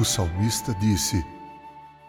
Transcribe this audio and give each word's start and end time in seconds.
O 0.00 0.04
salmista 0.04 0.74
disse: 0.76 1.22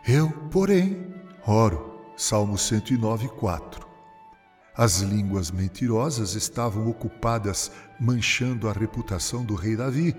Eu, 0.08 0.32
porém, 0.50 1.14
oro. 1.46 2.00
Salmo 2.16 2.58
109, 2.58 3.28
4. 3.28 3.86
As 4.74 5.00
línguas 5.00 5.52
mentirosas 5.52 6.34
estavam 6.34 6.88
ocupadas 6.88 7.70
manchando 8.00 8.70
a 8.70 8.72
reputação 8.72 9.44
do 9.44 9.56
rei 9.56 9.76
Davi, 9.76 10.16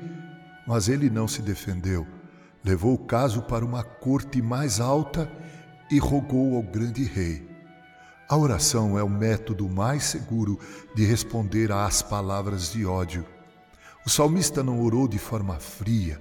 mas 0.67 0.91
ele 0.91 1.09
não 1.09 1.27
se 1.27 1.41
defendeu. 1.41 2.07
Levou 2.63 2.93
o 2.93 3.07
caso 3.07 3.41
para 3.41 3.65
uma 3.65 3.83
corte 3.83 4.43
mais 4.43 4.79
alta 4.79 5.33
e 5.91 5.99
rogou 5.99 6.57
ao 6.57 6.63
grande 6.63 7.05
rei. 7.05 7.49
A 8.29 8.37
oração 8.37 8.99
é 8.99 9.03
o 9.03 9.09
método 9.09 9.67
mais 9.67 10.05
seguro 10.05 10.59
de 10.95 11.07
responder 11.07 11.73
às 11.73 12.03
palavras 12.03 12.71
de 12.71 12.85
ódio. 12.85 13.25
O 14.05 14.11
salmista 14.11 14.63
não 14.63 14.83
orou 14.83 15.09
de 15.09 15.19
forma 15.19 15.59
fria, 15.59 16.21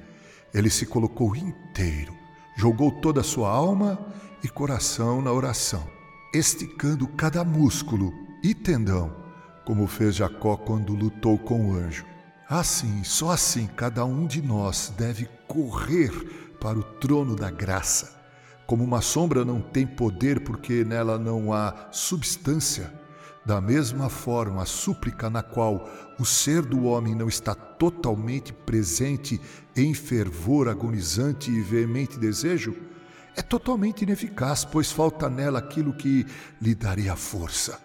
ele 0.54 0.70
se 0.70 0.86
colocou 0.86 1.36
inteiro, 1.36 2.14
jogou 2.56 2.92
toda 2.92 3.22
a 3.22 3.24
sua 3.24 3.50
alma 3.50 4.00
e 4.44 4.50
coração 4.50 5.22
na 5.22 5.32
oração, 5.32 5.88
esticando 6.34 7.08
cada 7.08 7.44
músculo 7.44 8.14
e 8.44 8.54
tendão, 8.54 9.16
como 9.66 9.88
fez 9.88 10.16
Jacó 10.16 10.58
quando 10.58 10.94
lutou 10.94 11.38
com 11.38 11.70
o 11.70 11.74
anjo. 11.76 12.06
Assim, 12.50 13.04
só 13.04 13.32
assim, 13.32 13.68
cada 13.68 14.04
um 14.04 14.28
de 14.28 14.42
nós 14.42 14.94
deve 14.98 15.30
correr 15.48 16.12
para 16.60 16.78
o 16.78 16.84
trono 16.84 17.36
da 17.36 17.50
graça. 17.50 18.20
Como 18.68 18.84
uma 18.84 19.02
sombra 19.02 19.46
não 19.46 19.62
tem 19.62 19.88
poder 19.88 20.42
porque 20.42 20.84
nela 20.84 21.18
não 21.18 21.54
há 21.54 21.88
substância, 21.92 22.94
da 23.44 23.60
mesma 23.60 24.08
forma, 24.10 24.62
a 24.62 24.66
súplica 24.66 25.30
na 25.30 25.42
qual 25.42 25.90
o 26.20 26.26
ser 26.26 26.62
do 26.62 26.84
homem 26.84 27.16
não 27.16 27.28
está 27.28 27.56
totalmente 27.56 28.54
presente 28.54 29.42
em 29.76 29.94
fervor 29.94 30.70
agonizante 30.70 31.50
e 31.50 31.62
veemente 31.62 32.20
desejo, 32.20 32.76
é 33.36 33.42
totalmente 33.42 34.04
ineficaz, 34.04 34.64
pois 34.64 34.92
falta 34.92 35.30
nela 35.30 35.60
aquilo 35.60 35.94
que 35.94 36.26
lhe 36.62 36.76
daria 36.76 37.16
força. 37.16 37.80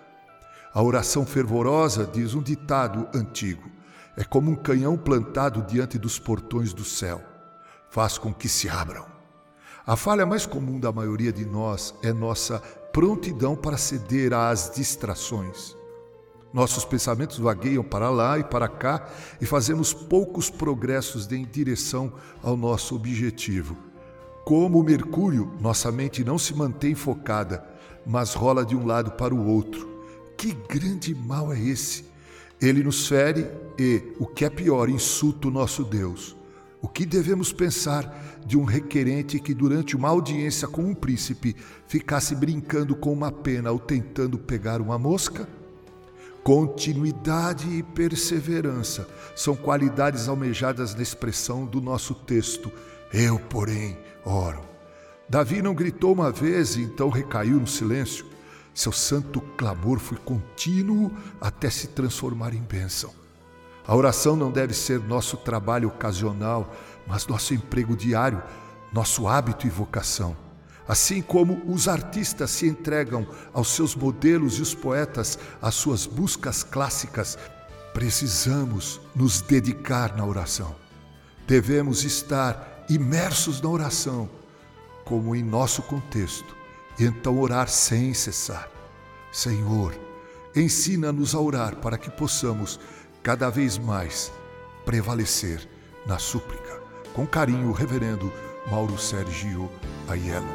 A 0.74 0.82
oração 0.82 1.24
fervorosa, 1.24 2.04
diz 2.04 2.34
um 2.34 2.42
ditado 2.42 3.08
antigo, 3.14 3.70
é 4.16 4.24
como 4.24 4.50
um 4.50 4.56
canhão 4.56 4.96
plantado 4.96 5.62
diante 5.62 5.98
dos 5.98 6.18
portões 6.18 6.74
do 6.74 6.84
céu. 6.84 7.22
Faz 7.88 8.18
com 8.18 8.34
que 8.34 8.48
se 8.48 8.68
abram. 8.68 9.06
A 9.86 9.96
falha 9.96 10.26
mais 10.26 10.44
comum 10.44 10.80
da 10.80 10.90
maioria 10.90 11.32
de 11.32 11.46
nós 11.46 11.94
é 12.02 12.12
nossa 12.12 12.60
prontidão 12.96 13.54
para 13.54 13.76
ceder 13.76 14.32
às 14.32 14.70
distrações. 14.74 15.76
Nossos 16.50 16.82
pensamentos 16.82 17.38
vagueiam 17.38 17.84
para 17.84 18.08
lá 18.08 18.38
e 18.38 18.44
para 18.44 18.68
cá 18.68 19.06
e 19.38 19.44
fazemos 19.44 19.92
poucos 19.92 20.48
progressos 20.48 21.30
em 21.30 21.44
direção 21.44 22.10
ao 22.42 22.56
nosso 22.56 22.96
objetivo. 22.96 23.76
Como 24.46 24.80
o 24.80 24.82
mercúrio, 24.82 25.52
nossa 25.60 25.92
mente 25.92 26.24
não 26.24 26.38
se 26.38 26.54
mantém 26.54 26.94
focada, 26.94 27.62
mas 28.06 28.32
rola 28.32 28.64
de 28.64 28.74
um 28.74 28.86
lado 28.86 29.10
para 29.10 29.34
o 29.34 29.46
outro. 29.46 29.86
Que 30.34 30.54
grande 30.66 31.14
mal 31.14 31.52
é 31.52 31.60
esse! 31.60 32.06
Ele 32.58 32.82
nos 32.82 33.06
fere 33.06 33.46
e, 33.78 34.02
o 34.18 34.24
que 34.26 34.46
é 34.46 34.48
pior, 34.48 34.88
insulta 34.88 35.48
o 35.48 35.50
nosso 35.50 35.84
Deus. 35.84 36.34
O 36.80 36.88
que 36.88 37.06
devemos 37.06 37.52
pensar 37.52 38.40
de 38.46 38.56
um 38.56 38.64
requerente 38.64 39.40
que, 39.40 39.54
durante 39.54 39.96
uma 39.96 40.08
audiência 40.08 40.68
com 40.68 40.82
um 40.82 40.94
príncipe, 40.94 41.56
ficasse 41.88 42.34
brincando 42.34 42.94
com 42.94 43.12
uma 43.12 43.32
pena 43.32 43.70
ou 43.70 43.78
tentando 43.78 44.38
pegar 44.38 44.80
uma 44.80 44.98
mosca? 44.98 45.48
Continuidade 46.44 47.68
e 47.68 47.82
perseverança 47.82 49.08
são 49.34 49.56
qualidades 49.56 50.28
almejadas 50.28 50.94
na 50.94 51.02
expressão 51.02 51.66
do 51.66 51.80
nosso 51.80 52.14
texto. 52.14 52.70
Eu, 53.12 53.38
porém, 53.38 53.98
oro. 54.24 54.60
Davi 55.28 55.60
não 55.60 55.74
gritou 55.74 56.12
uma 56.12 56.30
vez 56.30 56.76
e 56.76 56.82
então 56.82 57.08
recaiu 57.08 57.58
no 57.58 57.66
silêncio. 57.66 58.24
Seu 58.72 58.92
santo 58.92 59.40
clamor 59.56 59.98
foi 59.98 60.18
contínuo 60.18 61.10
até 61.40 61.68
se 61.68 61.88
transformar 61.88 62.54
em 62.54 62.62
bênção. 62.62 63.25
A 63.86 63.94
oração 63.94 64.34
não 64.34 64.50
deve 64.50 64.74
ser 64.74 65.00
nosso 65.00 65.36
trabalho 65.36 65.88
ocasional, 65.88 66.74
mas 67.06 67.26
nosso 67.26 67.54
emprego 67.54 67.96
diário, 67.96 68.42
nosso 68.92 69.28
hábito 69.28 69.66
e 69.66 69.70
vocação. 69.70 70.36
Assim 70.88 71.22
como 71.22 71.62
os 71.66 71.88
artistas 71.88 72.50
se 72.50 72.66
entregam 72.66 73.26
aos 73.52 73.68
seus 73.68 73.94
modelos 73.94 74.58
e 74.58 74.62
os 74.62 74.74
poetas 74.74 75.38
às 75.60 75.74
suas 75.74 76.06
buscas 76.06 76.62
clássicas, 76.62 77.38
precisamos 77.92 79.00
nos 79.14 79.40
dedicar 79.40 80.16
na 80.16 80.24
oração. 80.24 80.74
Devemos 81.46 82.04
estar 82.04 82.84
imersos 82.88 83.60
na 83.60 83.68
oração, 83.68 84.28
como 85.04 85.34
em 85.34 85.42
nosso 85.42 85.82
contexto, 85.82 86.56
e 86.98 87.04
então 87.04 87.40
orar 87.40 87.68
sem 87.68 88.12
cessar. 88.14 88.68
Senhor, 89.32 89.94
ensina-nos 90.54 91.34
a 91.34 91.40
orar 91.40 91.76
para 91.76 91.98
que 91.98 92.10
possamos 92.10 92.80
cada 93.26 93.50
vez 93.50 93.76
mais 93.76 94.32
prevalecer 94.84 95.58
na 96.06 96.16
súplica. 96.16 96.80
Com 97.12 97.26
carinho, 97.26 97.72
Reverendo 97.72 98.32
Mauro 98.70 98.96
Sergio 98.96 99.68
Aiello. 100.06 100.46